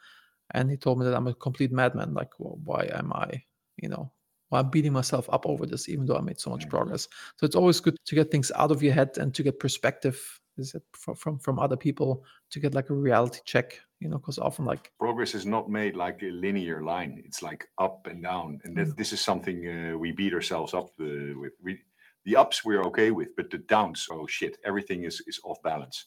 And 0.51 0.70
he 0.72 0.77
told 0.77 1.00
me 1.00 1.05
that 1.05 1.15
I'm 1.15 1.27
a 1.27 1.34
complete 1.36 1.72
madman. 1.72 2.13
Like, 2.13 2.32
well, 2.39 2.60
why 2.65 2.89
am 2.94 3.13
I, 3.13 3.44
you 3.77 3.89
know, 3.89 4.12
why 4.56 4.62
I'm 4.62 4.70
beating 4.70 4.94
myself 4.94 5.30
up 5.32 5.46
over 5.46 5.66
this, 5.66 5.90
even 5.90 6.06
though 6.06 6.16
I 6.16 6.22
made 6.22 6.40
so 6.40 6.50
much 6.50 6.70
progress. 6.70 7.08
So 7.38 7.46
it's 7.46 7.56
always 7.56 7.80
good 7.80 7.98
to 8.06 8.16
get 8.16 8.32
things 8.32 8.52
out 8.56 8.72
of 8.72 8.82
your 8.82 8.94
head 8.94 9.18
and 9.18 9.34
to 9.36 9.44
get 9.44 9.60
perspective 9.60 10.18
is 10.58 10.74
it 10.74 10.84
from, 10.94 11.16
from 11.16 11.38
from 11.38 11.60
other 11.60 11.76
people 11.76 12.24
to 12.50 12.62
get 12.62 12.74
like 12.74 12.90
a 12.90 12.94
reality 12.94 13.40
check 13.44 13.78
you 14.00 14.08
know 14.08 14.18
because 14.18 14.40
often 14.40 14.64
like 14.64 14.90
progress 14.98 15.36
is 15.36 15.46
not 15.46 15.70
made 15.70 15.98
like 15.98 16.24
a 16.24 16.32
linear 16.32 16.82
line 16.82 17.22
it's 17.26 17.42
like 17.42 17.68
up 17.78 18.08
and 18.10 18.24
down 18.24 18.58
and 18.64 18.78
that, 18.78 18.88
mm. 18.88 18.96
this 18.96 19.12
is 19.12 19.20
something 19.20 19.68
uh, 19.68 19.98
we 19.98 20.14
beat 20.14 20.34
ourselves 20.34 20.74
up 20.74 20.92
uh, 21.02 21.36
with 21.42 21.52
we 21.62 21.78
the 22.24 22.38
ups 22.38 22.64
we're 22.64 22.86
okay 22.86 23.12
with 23.12 23.36
but 23.36 23.50
the 23.50 23.58
downs 23.58 24.08
oh 24.10 24.26
shit 24.28 24.56
everything 24.64 25.04
is 25.04 25.22
is 25.28 25.42
off 25.44 25.62
balance 25.62 26.06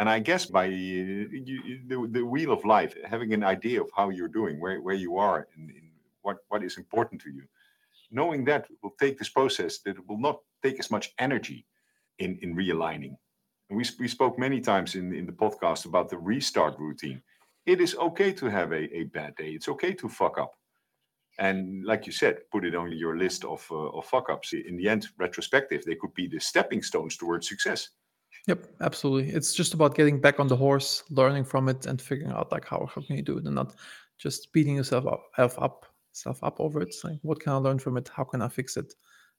and 0.00 0.08
I 0.08 0.18
guess 0.18 0.46
by 0.46 0.64
you, 0.64 1.28
the, 1.86 2.08
the 2.10 2.24
wheel 2.24 2.52
of 2.52 2.64
life, 2.64 2.94
having 3.04 3.34
an 3.34 3.44
idea 3.44 3.82
of 3.82 3.90
how 3.94 4.08
you're 4.08 4.28
doing, 4.28 4.58
where, 4.58 4.80
where 4.80 4.94
you 4.94 5.18
are, 5.18 5.46
and, 5.54 5.68
and 5.68 5.90
what, 6.22 6.38
what 6.48 6.64
is 6.64 6.78
important 6.78 7.20
to 7.20 7.30
you, 7.30 7.42
knowing 8.10 8.44
that 8.44 8.66
will 8.82 8.94
take 8.98 9.18
this 9.18 9.28
process 9.28 9.80
that 9.80 9.96
it 9.96 10.08
will 10.08 10.20
not 10.20 10.38
take 10.62 10.78
as 10.78 10.90
much 10.90 11.12
energy 11.18 11.66
in, 12.18 12.38
in 12.42 12.54
realigning. 12.54 13.16
And 13.68 13.78
we, 13.78 13.84
we 13.98 14.08
spoke 14.08 14.38
many 14.38 14.60
times 14.60 14.94
in, 14.94 15.14
in 15.14 15.26
the 15.26 15.32
podcast 15.32 15.86
about 15.86 16.08
the 16.08 16.18
restart 16.18 16.78
routine. 16.78 17.22
It 17.66 17.80
is 17.80 17.94
okay 17.96 18.32
to 18.32 18.46
have 18.46 18.72
a, 18.72 18.96
a 18.96 19.04
bad 19.04 19.36
day. 19.36 19.50
It's 19.50 19.68
okay 19.68 19.94
to 19.94 20.08
fuck 20.08 20.38
up. 20.38 20.52
And 21.38 21.84
like 21.84 22.04
you 22.06 22.12
said, 22.12 22.38
put 22.50 22.64
it 22.64 22.74
on 22.74 22.92
your 22.92 23.16
list 23.16 23.44
of, 23.44 23.66
uh, 23.70 23.90
of 23.90 24.04
fuck 24.04 24.28
ups. 24.28 24.52
In 24.52 24.76
the 24.76 24.88
end, 24.88 25.08
retrospective, 25.18 25.84
they 25.84 25.94
could 25.94 26.12
be 26.14 26.26
the 26.26 26.40
stepping 26.40 26.82
stones 26.82 27.16
towards 27.16 27.48
success. 27.48 27.88
Yep, 28.46 28.66
absolutely. 28.80 29.32
It's 29.32 29.54
just 29.54 29.74
about 29.74 29.94
getting 29.94 30.20
back 30.20 30.40
on 30.40 30.48
the 30.48 30.56
horse, 30.56 31.02
learning 31.10 31.44
from 31.44 31.68
it, 31.68 31.86
and 31.86 32.00
figuring 32.00 32.32
out 32.32 32.50
like 32.50 32.66
how, 32.66 32.88
how 32.92 33.02
can 33.02 33.16
you 33.16 33.22
do 33.22 33.38
it, 33.38 33.44
and 33.44 33.54
not 33.54 33.74
just 34.18 34.52
beating 34.52 34.76
yourself 34.76 35.06
up, 35.06 35.22
up, 35.38 35.86
self 36.12 36.42
up 36.42 36.60
over 36.60 36.80
it. 36.80 36.94
Like, 37.04 37.18
what 37.22 37.40
can 37.40 37.52
I 37.52 37.56
learn 37.56 37.78
from 37.78 37.96
it? 37.96 38.10
How 38.14 38.24
can 38.24 38.42
I 38.42 38.48
fix 38.48 38.76
it? 38.76 38.92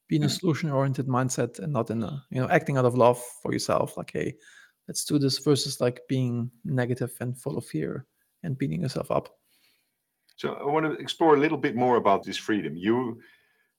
Be 0.07 0.17
in 0.17 0.23
a 0.23 0.25
mm-hmm. 0.25 0.33
solution-oriented 0.33 1.07
mindset 1.07 1.59
and 1.59 1.71
not 1.71 1.89
in 1.89 2.03
a 2.03 2.23
you 2.31 2.41
know 2.41 2.49
acting 2.49 2.77
out 2.77 2.85
of 2.85 2.95
love 2.95 3.21
for 3.41 3.53
yourself. 3.53 3.97
Like, 3.97 4.11
hey, 4.11 4.35
let's 4.87 5.05
do 5.05 5.19
this 5.19 5.37
versus 5.39 5.79
like 5.79 6.01
being 6.09 6.51
negative 6.65 7.13
and 7.19 7.37
full 7.37 7.57
of 7.57 7.65
fear 7.65 8.05
and 8.43 8.57
beating 8.57 8.81
yourself 8.81 9.11
up. 9.11 9.29
So 10.35 10.53
I 10.53 10.65
want 10.65 10.85
to 10.85 10.93
explore 10.93 11.35
a 11.35 11.39
little 11.39 11.57
bit 11.57 11.75
more 11.75 11.97
about 11.97 12.23
this 12.23 12.37
freedom. 12.37 12.75
You 12.75 13.19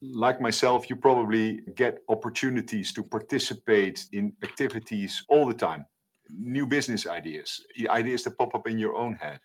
like 0.01 0.41
myself, 0.41 0.89
you 0.89 0.97
probably 0.97 1.61
get 1.75 1.99
opportunities 2.09 2.93
to 2.93 3.03
participate 3.03 4.07
in 4.13 4.33
activities 4.43 5.25
all 5.29 5.47
the 5.47 5.55
time, 5.55 5.85
new 6.31 6.67
business 6.67 7.07
ideas, 7.07 7.61
ideas 7.89 8.25
that 8.25 8.39
pop 8.39 8.55
up 8.55 8.69
in 8.69 8.79
your 8.79 8.97
own 8.97 9.15
head. 9.15 9.41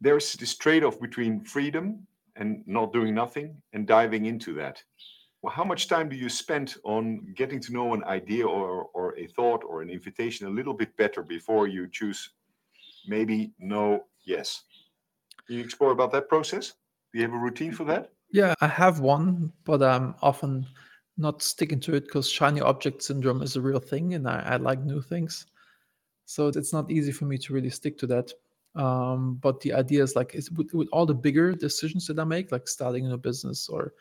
There's 0.00 0.32
this 0.34 0.56
trade 0.56 0.84
off 0.84 1.00
between 1.00 1.44
freedom 1.44 2.06
and 2.36 2.62
not 2.66 2.92
doing 2.92 3.14
nothing 3.14 3.56
and 3.72 3.86
diving 3.86 4.26
into 4.26 4.54
that. 4.54 4.82
Well, 5.42 5.52
how 5.52 5.64
much 5.64 5.88
time 5.88 6.08
do 6.08 6.16
you 6.16 6.28
spend 6.28 6.76
on 6.84 7.32
getting 7.36 7.60
to 7.60 7.72
know 7.72 7.94
an 7.94 8.04
idea 8.04 8.46
or, 8.46 8.84
or 8.94 9.18
a 9.18 9.26
thought 9.26 9.64
or 9.64 9.82
an 9.82 9.90
invitation 9.90 10.46
a 10.46 10.50
little 10.50 10.74
bit 10.74 10.96
better 10.96 11.22
before 11.22 11.66
you 11.66 11.88
choose 11.88 12.30
maybe 13.08 13.52
no, 13.58 14.04
yes? 14.24 14.62
Can 15.46 15.56
you 15.56 15.64
explore 15.64 15.90
about 15.90 16.12
that 16.12 16.28
process? 16.28 16.74
Do 17.12 17.18
you 17.18 17.24
have 17.24 17.34
a 17.34 17.38
routine 17.38 17.72
for 17.72 17.84
that? 17.84 18.12
Yeah, 18.30 18.54
I 18.60 18.68
have 18.68 19.00
one, 19.00 19.52
but 19.64 19.82
I'm 19.82 20.14
often 20.22 20.66
not 21.18 21.42
sticking 21.42 21.80
to 21.80 21.94
it 21.94 22.04
because 22.04 22.28
shiny 22.28 22.60
object 22.60 23.02
syndrome 23.02 23.42
is 23.42 23.56
a 23.56 23.60
real 23.60 23.80
thing 23.80 24.14
and 24.14 24.28
I, 24.28 24.42
I 24.46 24.56
like 24.56 24.80
new 24.80 25.02
things. 25.02 25.46
So 26.24 26.48
it's 26.48 26.72
not 26.72 26.90
easy 26.90 27.12
for 27.12 27.26
me 27.26 27.36
to 27.38 27.52
really 27.52 27.68
stick 27.68 27.98
to 27.98 28.06
that. 28.06 28.32
Um, 28.74 29.34
but 29.34 29.60
the 29.60 29.74
idea 29.74 30.02
is 30.02 30.16
like 30.16 30.34
with, 30.56 30.72
with 30.72 30.88
all 30.92 31.06
the 31.06 31.14
bigger 31.14 31.52
decisions 31.52 32.06
that 32.06 32.18
I 32.18 32.24
make, 32.24 32.52
like 32.52 32.68
starting 32.68 33.06
a 33.06 33.10
new 33.10 33.18
business 33.18 33.68
or 33.68 33.92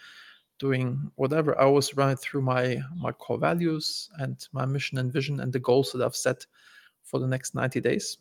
doing 0.60 1.12
whatever, 1.16 1.60
I 1.60 1.66
always 1.66 1.96
run 1.98 2.12
it 2.12 2.20
through 2.20 2.44
my 2.44 2.78
my 2.96 3.12
core 3.12 3.38
values 3.38 4.10
and 4.20 4.48
my 4.54 4.66
mission 4.66 4.98
and 4.98 5.12
vision 5.12 5.40
and 5.40 5.52
the 5.52 5.60
goals 5.60 5.92
that 5.92 6.02
I've 6.02 6.16
set 6.16 6.46
for 7.04 7.20
the 7.20 7.28
next 7.28 7.56
90 7.56 7.82
days. 7.82 8.18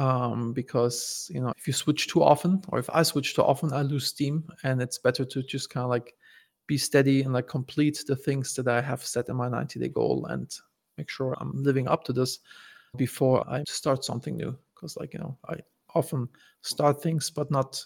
Um, 0.00 0.52
because 0.52 1.28
you 1.34 1.40
know 1.40 1.52
if 1.56 1.66
you 1.66 1.72
switch 1.72 2.06
too 2.06 2.22
often 2.22 2.62
or 2.68 2.78
if 2.78 2.88
i 2.90 3.02
switch 3.02 3.34
too 3.34 3.42
often 3.42 3.72
i 3.72 3.82
lose 3.82 4.06
steam 4.06 4.44
and 4.62 4.80
it's 4.80 4.96
better 4.96 5.24
to 5.24 5.42
just 5.42 5.70
kind 5.70 5.82
of 5.82 5.90
like 5.90 6.14
be 6.68 6.78
steady 6.78 7.22
and 7.22 7.32
like 7.32 7.48
complete 7.48 8.04
the 8.06 8.14
things 8.14 8.54
that 8.54 8.68
i 8.68 8.80
have 8.80 9.04
set 9.04 9.28
in 9.28 9.34
my 9.34 9.48
90 9.48 9.80
day 9.80 9.88
goal 9.88 10.24
and 10.26 10.54
make 10.98 11.10
sure 11.10 11.36
i'm 11.40 11.50
living 11.64 11.88
up 11.88 12.04
to 12.04 12.12
this 12.12 12.38
before 12.96 13.44
i 13.50 13.64
start 13.66 14.04
something 14.04 14.36
new. 14.36 14.56
Because 14.72 14.96
like 14.96 15.12
you 15.14 15.18
know 15.18 15.36
i 15.48 15.56
often 15.98 16.28
start 16.62 17.02
things 17.02 17.30
but 17.30 17.50
not 17.50 17.80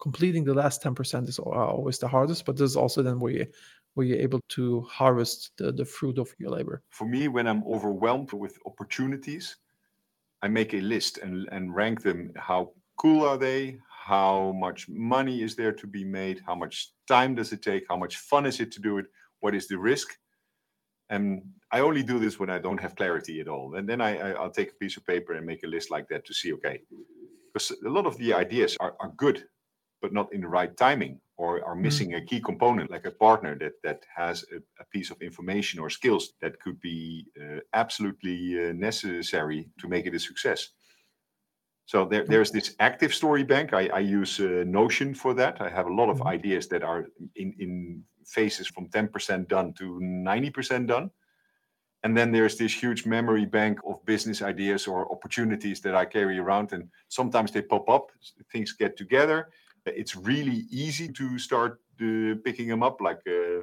completing 0.00 0.44
the 0.44 0.54
last 0.54 0.82
10% 0.82 1.28
is 1.28 1.38
uh, 1.38 1.42
always 1.42 1.98
the 1.98 2.08
hardest 2.08 2.44
but 2.46 2.56
this 2.56 2.70
is 2.70 2.76
also 2.76 3.02
then 3.02 3.18
where 3.18 3.32
you 3.32 3.46
where 3.94 4.06
you're 4.06 4.18
able 4.18 4.40
to 4.50 4.82
harvest 4.82 5.52
the, 5.56 5.72
the 5.72 5.84
fruit 5.84 6.18
of 6.18 6.28
your 6.38 6.50
labor 6.50 6.82
for 6.90 7.06
me 7.06 7.28
when 7.28 7.46
i'm 7.46 7.64
overwhelmed 7.64 8.32
with 8.32 8.58
opportunities 8.66 9.56
I 10.42 10.48
make 10.48 10.74
a 10.74 10.80
list 10.80 11.18
and, 11.18 11.48
and 11.50 11.74
rank 11.74 12.02
them. 12.02 12.32
How 12.36 12.72
cool 12.98 13.26
are 13.26 13.38
they? 13.38 13.78
How 13.88 14.52
much 14.52 14.88
money 14.88 15.42
is 15.42 15.56
there 15.56 15.72
to 15.72 15.86
be 15.86 16.04
made? 16.04 16.40
How 16.46 16.54
much 16.54 16.92
time 17.08 17.34
does 17.34 17.52
it 17.52 17.62
take? 17.62 17.84
How 17.88 17.96
much 17.96 18.18
fun 18.18 18.46
is 18.46 18.60
it 18.60 18.70
to 18.72 18.80
do 18.80 18.98
it? 18.98 19.06
What 19.40 19.54
is 19.54 19.66
the 19.66 19.78
risk? 19.78 20.08
And 21.08 21.42
I 21.72 21.80
only 21.80 22.02
do 22.02 22.18
this 22.18 22.38
when 22.38 22.50
I 22.50 22.58
don't 22.58 22.80
have 22.80 22.96
clarity 22.96 23.40
at 23.40 23.48
all. 23.48 23.76
And 23.76 23.88
then 23.88 24.00
I, 24.00 24.18
I, 24.18 24.40
will 24.40 24.50
take 24.50 24.70
a 24.70 24.74
piece 24.74 24.96
of 24.96 25.06
paper 25.06 25.34
and 25.34 25.46
make 25.46 25.62
a 25.62 25.68
list 25.68 25.90
like 25.90 26.08
that 26.08 26.24
to 26.26 26.34
see, 26.34 26.52
okay, 26.54 26.82
because 27.56 27.72
a 27.86 27.88
lot 27.88 28.04
of 28.04 28.18
the 28.18 28.34
ideas 28.34 28.76
are, 28.80 28.94
are 29.00 29.12
good, 29.16 29.44
but 30.02 30.12
not 30.12 30.30
in 30.34 30.42
the 30.42 30.48
right 30.48 30.76
timing 30.76 31.18
or 31.38 31.64
are 31.64 31.72
mm-hmm. 31.72 31.82
missing 31.82 32.10
mm. 32.10 32.18
a 32.18 32.26
key 32.26 32.38
component 32.38 32.90
like 32.90 33.06
a 33.06 33.10
partner 33.10 33.56
that 33.58 33.72
that 33.82 34.04
has 34.14 34.44
a, 34.52 34.58
a 34.82 34.84
piece 34.92 35.10
of 35.10 35.22
information 35.22 35.80
or 35.80 35.88
skills 35.88 36.34
that 36.42 36.60
could 36.60 36.78
be 36.82 37.24
uh, 37.40 37.60
absolutely 37.72 38.38
uh, 38.58 38.72
necessary 38.74 39.70
to 39.80 39.88
make 39.88 40.04
it 40.06 40.14
a 40.14 40.18
success 40.18 40.70
so 41.86 42.04
there, 42.04 42.24
there's 42.26 42.50
this 42.50 42.74
active 42.80 43.12
story 43.12 43.42
bank 43.42 43.72
i, 43.74 43.88
I 43.88 44.00
use 44.00 44.40
uh, 44.40 44.64
notion 44.66 45.14
for 45.14 45.34
that 45.34 45.60
i 45.60 45.68
have 45.68 45.86
a 45.86 45.96
lot 46.00 46.08
of 46.08 46.18
mm. 46.20 46.26
ideas 46.26 46.68
that 46.68 46.82
are 46.82 47.06
in, 47.36 47.54
in 47.58 48.02
phases 48.26 48.66
from 48.66 48.88
10% 48.88 49.48
done 49.48 49.72
to 49.74 50.00
90% 50.02 50.86
done 50.86 51.10
and 52.06 52.16
then 52.16 52.32
there's 52.32 52.56
this 52.56 52.72
huge 52.72 53.04
memory 53.04 53.44
bank 53.44 53.78
of 53.84 54.04
business 54.06 54.40
ideas 54.40 54.86
or 54.86 55.12
opportunities 55.12 55.80
that 55.80 55.94
i 55.94 56.04
carry 56.04 56.38
around 56.38 56.72
and 56.72 56.88
sometimes 57.08 57.50
they 57.50 57.62
pop 57.62 57.86
up 57.88 58.10
things 58.52 58.72
get 58.72 58.96
together 58.96 59.38
it's 59.94 60.16
really 60.16 60.64
easy 60.70 61.08
to 61.08 61.38
start 61.38 61.80
uh, 62.00 62.34
picking 62.44 62.68
them 62.68 62.82
up. 62.82 63.00
Like 63.00 63.20
uh, 63.26 63.62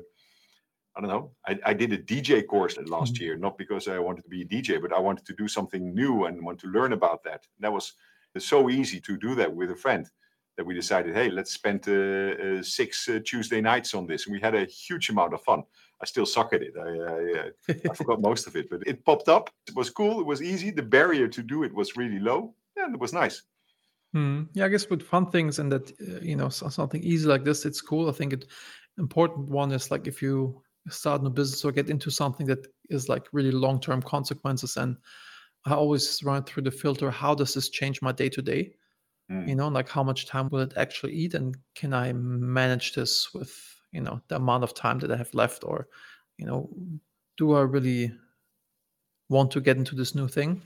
I 0.96 1.02
don't 1.02 1.10
know, 1.10 1.32
I, 1.48 1.60
I, 1.66 1.74
did 1.74 1.92
a 1.92 1.98
DJ 1.98 2.46
course 2.46 2.78
last 2.86 3.16
mm-hmm. 3.16 3.24
year, 3.24 3.38
not 3.38 3.58
because 3.58 3.88
I 3.88 3.98
wanted 3.98 4.24
to 4.24 4.30
be 4.30 4.44
a 4.44 4.46
DJ, 4.46 4.80
but 4.80 4.94
I 4.94 5.00
wanted 5.00 5.26
to 5.26 5.34
do 5.34 5.48
something 5.48 5.94
new 5.94 6.26
and 6.26 6.44
want 6.46 6.60
to 6.60 6.68
learn 6.68 6.94
about 6.94 7.24
that. 7.24 7.48
And 7.58 7.64
that 7.64 7.74
was 7.74 7.94
so 8.38 8.70
easy 8.70 9.00
to 9.02 9.18
do 9.18 9.34
that 9.36 9.54
with 9.54 9.72
a 9.72 9.76
friend 9.76 10.08
that 10.58 10.66
we 10.66 10.74
decided, 10.74 11.16
hey, 11.16 11.30
let's 11.30 11.52
spend 11.52 11.88
uh, 11.88 12.60
uh, 12.60 12.64
six 12.64 13.10
uh, 13.10 13.20
Tuesday 13.26 13.62
nights 13.62 13.94
on 13.94 14.06
this. 14.06 14.26
And 14.26 14.34
we 14.34 14.40
had 14.40 14.56
a 14.56 14.66
huge 14.66 15.10
amount 15.10 15.34
of 15.34 15.42
fun. 15.42 15.64
I 16.02 16.06
still 16.06 16.26
suck 16.26 16.54
at 16.54 16.62
it. 16.62 16.74
I, 16.78 17.52
I, 17.74 17.74
I 17.90 17.94
forgot 17.94 18.22
most 18.22 18.46
of 18.46 18.56
it, 18.56 18.70
but 18.70 18.82
it 18.86 19.04
popped 19.06 19.30
up. 19.30 19.50
It 19.68 19.76
was 19.76 19.90
cool. 19.90 20.20
It 20.20 20.26
was 20.26 20.42
easy. 20.42 20.70
The 20.70 20.84
barrier 20.84 21.28
to 21.28 21.42
do 21.42 21.64
it 21.64 21.74
was 21.74 21.96
really 21.96 22.20
low. 22.20 22.54
And 22.76 22.94
it 22.94 23.00
was 23.00 23.14
nice. 23.14 23.44
Hmm. 24.14 24.44
Yeah, 24.54 24.66
I 24.66 24.70
guess 24.70 24.90
with 24.90 25.02
fun 25.02 25.32
things 25.32 25.58
and 25.58 25.72
that 25.72 25.90
uh, 26.02 26.20
you 26.22 26.36
know 26.36 26.50
something 26.50 27.02
easy 27.04 27.28
like 27.28 27.44
this, 27.44 27.66
it's 27.66 27.82
cool. 27.82 28.10
I 28.10 28.12
think 28.12 28.34
it 28.34 28.46
important 29.00 29.50
one 29.50 29.72
is 29.72 29.90
like 29.90 30.06
if 30.06 30.22
you 30.22 30.62
start 30.90 31.26
a 31.26 31.30
business 31.30 31.66
or 31.66 31.72
get 31.72 31.90
into 31.90 32.12
something 32.12 32.46
that 32.46 32.68
is 32.90 33.10
like 33.10 33.26
really 33.32 33.52
long 33.52 33.80
term 33.80 34.04
consequences, 34.04 34.78
and 34.78 34.98
I 35.66 35.74
always 35.74 36.22
run 36.24 36.44
through 36.44 36.64
the 36.64 36.72
filter: 36.72 37.10
how 37.10 37.34
does 37.34 37.56
this 37.56 37.70
change 37.70 38.04
my 38.04 38.12
day 38.12 38.30
to 38.30 38.42
day? 38.42 38.74
You 39.30 39.56
know, 39.56 39.68
like 39.68 39.90
how 39.90 40.04
much 40.04 40.26
time 40.26 40.50
will 40.50 40.60
it 40.60 40.74
actually 40.78 41.14
eat, 41.14 41.34
and 41.34 41.56
can 41.76 41.94
I 41.94 42.14
manage 42.14 42.94
this 42.94 43.34
with 43.34 43.54
you 43.92 44.02
know 44.02 44.22
the 44.28 44.36
amount 44.36 44.64
of 44.64 44.74
time 44.74 45.00
that 45.00 45.12
I 45.12 45.18
have 45.18 45.34
left, 45.34 45.64
or 45.64 45.88
you 46.38 46.46
know, 46.46 46.70
do 47.38 47.54
I 47.54 47.62
really 47.62 48.12
want 49.30 49.52
to 49.52 49.62
get 49.62 49.78
into 49.78 49.96
this 49.96 50.14
new 50.14 50.28
thing? 50.28 50.62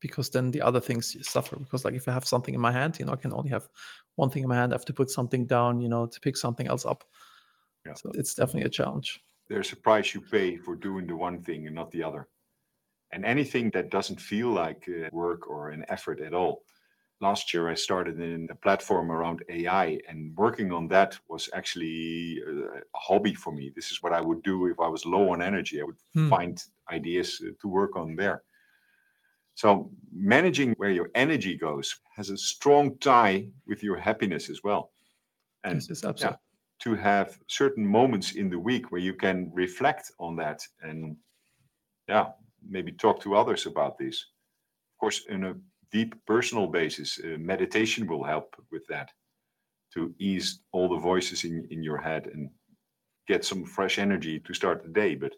because 0.00 0.30
then 0.30 0.50
the 0.50 0.62
other 0.62 0.80
things 0.80 1.16
suffer 1.26 1.56
because 1.56 1.84
like 1.84 1.94
if 1.94 2.08
i 2.08 2.12
have 2.12 2.24
something 2.24 2.54
in 2.54 2.60
my 2.60 2.72
hand 2.72 2.98
you 2.98 3.04
know 3.04 3.12
i 3.12 3.16
can 3.16 3.32
only 3.32 3.50
have 3.50 3.68
one 4.16 4.30
thing 4.30 4.42
in 4.42 4.48
my 4.48 4.56
hand 4.56 4.72
i 4.72 4.74
have 4.74 4.84
to 4.84 4.92
put 4.92 5.10
something 5.10 5.46
down 5.46 5.80
you 5.80 5.88
know 5.88 6.06
to 6.06 6.20
pick 6.20 6.36
something 6.36 6.66
else 6.66 6.84
up 6.84 7.04
yeah. 7.86 7.94
so 7.94 8.10
it's 8.14 8.34
definitely 8.34 8.66
a 8.66 8.70
challenge 8.70 9.20
there's 9.48 9.72
a 9.72 9.76
price 9.76 10.14
you 10.14 10.20
pay 10.20 10.56
for 10.56 10.74
doing 10.74 11.06
the 11.06 11.16
one 11.16 11.42
thing 11.42 11.66
and 11.66 11.74
not 11.74 11.90
the 11.90 12.02
other 12.02 12.28
and 13.12 13.24
anything 13.24 13.70
that 13.70 13.90
doesn't 13.90 14.20
feel 14.20 14.48
like 14.48 14.88
uh, 14.88 15.08
work 15.12 15.48
or 15.48 15.70
an 15.70 15.84
effort 15.88 16.20
at 16.20 16.34
all 16.34 16.62
last 17.20 17.52
year 17.52 17.68
i 17.68 17.74
started 17.74 18.18
in 18.20 18.48
a 18.50 18.54
platform 18.54 19.10
around 19.10 19.42
ai 19.48 19.98
and 20.08 20.36
working 20.36 20.72
on 20.72 20.88
that 20.88 21.18
was 21.28 21.48
actually 21.54 22.40
uh, 22.46 22.78
a 22.78 22.98
hobby 22.98 23.34
for 23.34 23.52
me 23.52 23.70
this 23.74 23.90
is 23.90 24.02
what 24.02 24.12
i 24.12 24.20
would 24.20 24.42
do 24.42 24.66
if 24.66 24.80
i 24.80 24.88
was 24.88 25.04
low 25.04 25.30
on 25.30 25.42
energy 25.42 25.80
i 25.80 25.84
would 25.84 26.00
hmm. 26.14 26.28
find 26.30 26.64
ideas 26.90 27.42
uh, 27.46 27.50
to 27.60 27.68
work 27.68 27.96
on 27.96 28.16
there 28.16 28.42
so 29.60 29.90
managing 30.10 30.72
where 30.78 30.90
your 30.90 31.10
energy 31.14 31.54
goes 31.54 32.00
has 32.16 32.30
a 32.30 32.36
strong 32.38 32.96
tie 32.96 33.46
with 33.66 33.82
your 33.82 33.98
happiness 33.98 34.48
as 34.48 34.62
well. 34.64 34.90
And 35.64 35.82
yes, 35.86 36.02
absolutely. 36.02 36.24
Yeah, 36.24 36.36
to 36.84 36.94
have 36.94 37.38
certain 37.46 37.86
moments 37.86 38.32
in 38.32 38.48
the 38.48 38.58
week 38.58 38.90
where 38.90 39.02
you 39.02 39.12
can 39.12 39.50
reflect 39.52 40.12
on 40.18 40.34
that 40.36 40.66
and 40.82 41.14
yeah, 42.08 42.28
maybe 42.66 42.92
talk 42.92 43.20
to 43.20 43.36
others 43.36 43.66
about 43.66 43.98
this. 43.98 44.24
Of 44.94 44.98
course, 44.98 45.26
in 45.28 45.44
a 45.44 45.54
deep 45.92 46.14
personal 46.26 46.66
basis, 46.66 47.18
uh, 47.22 47.36
meditation 47.38 48.06
will 48.06 48.24
help 48.24 48.54
with 48.70 48.86
that 48.88 49.10
to 49.94 50.14
ease 50.18 50.60
all 50.72 50.88
the 50.88 50.96
voices 50.96 51.44
in, 51.44 51.66
in 51.70 51.82
your 51.82 51.98
head 51.98 52.28
and 52.32 52.50
get 53.26 53.44
some 53.44 53.64
fresh 53.64 53.98
energy 53.98 54.38
to 54.40 54.54
start 54.54 54.82
the 54.82 54.88
day. 54.88 55.14
But 55.14 55.34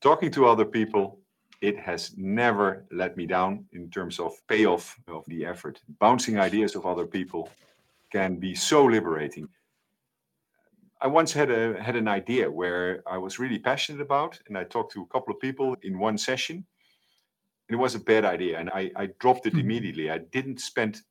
talking 0.00 0.30
to 0.32 0.46
other 0.46 0.64
people, 0.64 1.20
it 1.60 1.78
has 1.78 2.14
never 2.16 2.84
let 2.92 3.16
me 3.16 3.26
down 3.26 3.64
in 3.72 3.90
terms 3.90 4.20
of 4.20 4.32
payoff 4.48 4.96
of 5.08 5.24
the 5.26 5.44
effort. 5.44 5.80
Bouncing 5.98 6.38
ideas 6.38 6.76
of 6.76 6.86
other 6.86 7.06
people 7.06 7.50
can 8.12 8.36
be 8.36 8.54
so 8.54 8.84
liberating. 8.84 9.48
I 11.00 11.06
once 11.06 11.32
had 11.32 11.50
a 11.50 11.80
had 11.80 11.96
an 11.96 12.08
idea 12.08 12.50
where 12.50 13.02
I 13.06 13.18
was 13.18 13.38
really 13.38 13.58
passionate 13.58 14.00
about, 14.00 14.38
and 14.48 14.58
I 14.58 14.64
talked 14.64 14.92
to 14.94 15.02
a 15.02 15.06
couple 15.06 15.32
of 15.32 15.40
people 15.40 15.76
in 15.82 15.98
one 15.98 16.18
session. 16.18 16.66
It 17.68 17.76
was 17.76 17.94
a 17.94 18.00
bad 18.00 18.24
idea. 18.24 18.58
And 18.58 18.70
I, 18.70 18.90
I 18.96 19.06
dropped 19.18 19.46
it 19.46 19.52
hmm. 19.52 19.60
immediately. 19.60 20.10
I 20.10 20.18
didn't 20.18 20.60
spend 20.60 21.02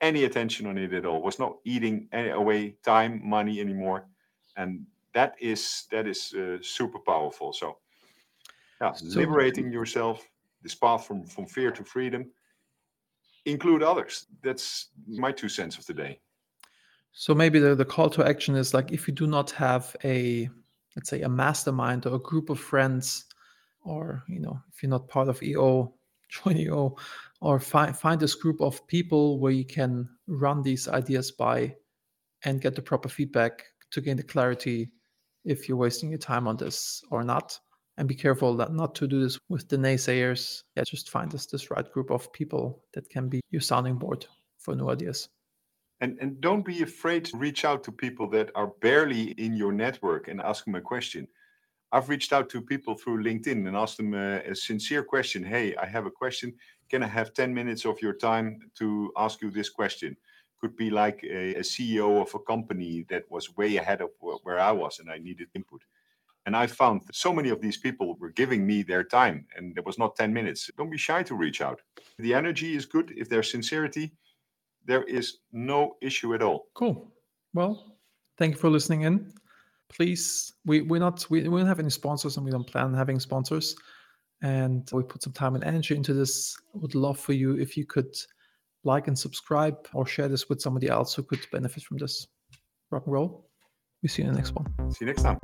any 0.00 0.24
attention 0.24 0.66
on 0.66 0.76
it 0.78 0.92
at 0.92 1.06
all. 1.06 1.22
Was 1.22 1.38
not 1.38 1.56
eating 1.64 2.08
any 2.12 2.30
away 2.30 2.76
time, 2.84 3.20
money 3.24 3.60
anymore. 3.60 4.06
And 4.56 4.86
that 5.14 5.34
is 5.40 5.84
that 5.90 6.06
is 6.06 6.34
uh, 6.34 6.58
super 6.60 6.98
powerful. 6.98 7.52
So 7.52 7.78
yeah, 8.80 8.92
so, 8.92 9.18
liberating 9.18 9.72
yourself, 9.72 10.26
this 10.62 10.74
path 10.74 11.06
from, 11.06 11.24
from 11.24 11.46
fear 11.46 11.70
to 11.70 11.84
freedom, 11.84 12.30
include 13.46 13.82
others. 13.82 14.26
That's 14.42 14.88
my 15.06 15.32
two 15.32 15.48
cents 15.48 15.78
of 15.78 15.86
the 15.86 15.94
day. 15.94 16.20
So 17.12 17.32
maybe 17.34 17.60
the, 17.60 17.76
the 17.76 17.84
call 17.84 18.10
to 18.10 18.26
action 18.26 18.56
is 18.56 18.74
like 18.74 18.90
if 18.90 19.06
you 19.06 19.14
do 19.14 19.28
not 19.28 19.52
have 19.52 19.94
a 20.04 20.50
let's 20.96 21.10
say 21.10 21.22
a 21.22 21.28
mastermind 21.28 22.06
or 22.06 22.14
a 22.14 22.18
group 22.18 22.50
of 22.50 22.58
friends, 22.58 23.26
or 23.84 24.24
you 24.28 24.40
know, 24.40 24.58
if 24.72 24.82
you're 24.82 24.90
not 24.90 25.08
part 25.08 25.28
of 25.28 25.42
EO, 25.42 25.94
join 26.28 26.56
EO, 26.56 26.96
or 27.40 27.60
find 27.60 27.96
find 27.96 28.20
this 28.20 28.34
group 28.34 28.60
of 28.60 28.86
people 28.86 29.38
where 29.38 29.52
you 29.52 29.64
can 29.64 30.08
run 30.26 30.62
these 30.62 30.88
ideas 30.88 31.30
by 31.30 31.74
and 32.44 32.60
get 32.60 32.74
the 32.74 32.82
proper 32.82 33.08
feedback 33.08 33.64
to 33.90 34.00
gain 34.00 34.16
the 34.16 34.22
clarity 34.22 34.90
if 35.44 35.68
you're 35.68 35.76
wasting 35.76 36.10
your 36.10 36.18
time 36.18 36.48
on 36.48 36.56
this 36.56 37.02
or 37.10 37.22
not 37.22 37.58
and 37.96 38.08
be 38.08 38.14
careful 38.14 38.56
that 38.56 38.72
not 38.72 38.94
to 38.96 39.06
do 39.06 39.20
this 39.20 39.38
with 39.48 39.68
the 39.68 39.76
naysayers. 39.76 40.62
Yeah, 40.76 40.84
just 40.84 41.10
find 41.10 41.30
this 41.30 41.46
this 41.46 41.70
right 41.70 41.90
group 41.90 42.10
of 42.10 42.32
people 42.32 42.82
that 42.92 43.08
can 43.08 43.28
be 43.28 43.40
your 43.50 43.60
sounding 43.60 43.96
board 43.96 44.26
for 44.58 44.74
new 44.74 44.90
ideas. 44.90 45.28
And 46.00 46.18
and 46.20 46.40
don't 46.40 46.64
be 46.64 46.82
afraid 46.82 47.24
to 47.26 47.36
reach 47.36 47.64
out 47.64 47.84
to 47.84 47.92
people 47.92 48.28
that 48.30 48.50
are 48.54 48.72
barely 48.80 49.30
in 49.32 49.54
your 49.54 49.72
network 49.72 50.28
and 50.28 50.40
ask 50.40 50.64
them 50.64 50.74
a 50.74 50.80
question. 50.80 51.28
I've 51.94 52.08
reached 52.08 52.32
out 52.32 52.48
to 52.50 52.60
people 52.60 52.94
through 52.96 53.22
LinkedIn 53.22 53.68
and 53.68 53.76
asked 53.76 53.98
them 53.98 54.14
a, 54.14 54.40
a 54.40 54.54
sincere 54.54 55.04
question. 55.04 55.44
Hey, 55.44 55.76
I 55.76 55.86
have 55.86 56.06
a 56.06 56.10
question. 56.10 56.52
Can 56.90 57.04
I 57.04 57.06
have 57.06 57.32
10 57.32 57.54
minutes 57.54 57.84
of 57.84 58.02
your 58.02 58.14
time 58.14 58.58
to 58.80 59.12
ask 59.16 59.40
you 59.40 59.50
this 59.50 59.70
question? 59.70 60.16
Could 60.60 60.76
be 60.76 60.90
like 60.90 61.20
a, 61.22 61.54
a 61.54 61.60
CEO 61.60 62.20
of 62.20 62.34
a 62.34 62.40
company 62.40 63.06
that 63.10 63.30
was 63.30 63.56
way 63.56 63.76
ahead 63.76 64.00
of 64.00 64.10
where 64.42 64.58
I 64.58 64.72
was 64.72 64.98
and 64.98 65.08
I 65.08 65.18
needed 65.18 65.48
input 65.54 65.82
and 66.46 66.56
I 66.56 66.66
found 66.66 67.02
so 67.12 67.32
many 67.32 67.48
of 67.48 67.60
these 67.60 67.78
people 67.78 68.16
were 68.18 68.30
giving 68.30 68.66
me 68.66 68.82
their 68.82 69.02
time, 69.02 69.46
and 69.56 69.76
it 69.78 69.86
was 69.86 69.98
not 69.98 70.16
10 70.16 70.32
minutes. 70.32 70.70
Don't 70.76 70.90
be 70.90 70.98
shy 70.98 71.22
to 71.22 71.34
reach 71.34 71.60
out. 71.62 71.80
The 72.18 72.34
energy 72.34 72.76
is 72.76 72.84
good. 72.84 73.14
If 73.16 73.28
there's 73.28 73.50
sincerity, 73.50 74.12
there 74.84 75.04
is 75.04 75.38
no 75.52 75.96
issue 76.02 76.34
at 76.34 76.42
all. 76.42 76.66
Cool. 76.74 77.10
Well, 77.54 77.96
thank 78.36 78.54
you 78.54 78.60
for 78.60 78.68
listening 78.68 79.02
in. 79.02 79.32
Please, 79.96 80.52
we, 80.64 80.82
we're 80.82 81.00
not, 81.00 81.24
we, 81.30 81.48
we 81.48 81.60
don't 81.60 81.68
have 81.68 81.78
any 81.78 81.90
sponsors 81.90 82.36
and 82.36 82.44
we 82.44 82.50
don't 82.50 82.66
plan 82.66 82.86
on 82.86 82.94
having 82.94 83.20
sponsors. 83.20 83.76
And 84.42 84.88
we 84.92 85.02
put 85.02 85.22
some 85.22 85.32
time 85.32 85.54
and 85.54 85.64
energy 85.64 85.94
into 85.94 86.12
this. 86.12 86.56
would 86.74 86.94
love 86.94 87.18
for 87.18 87.32
you 87.32 87.54
if 87.58 87.76
you 87.76 87.86
could 87.86 88.14
like 88.82 89.08
and 89.08 89.18
subscribe 89.18 89.76
or 89.94 90.06
share 90.06 90.28
this 90.28 90.48
with 90.48 90.60
somebody 90.60 90.88
else 90.88 91.14
who 91.14 91.22
could 91.22 91.46
benefit 91.50 91.82
from 91.84 91.98
this. 91.98 92.26
Rock 92.90 93.04
and 93.06 93.12
roll. 93.12 93.48
We 94.02 94.08
see 94.08 94.22
you 94.22 94.28
in 94.28 94.34
the 94.34 94.38
next 94.38 94.54
one. 94.54 94.66
See 94.90 95.04
you 95.04 95.06
next 95.06 95.22
time. 95.22 95.38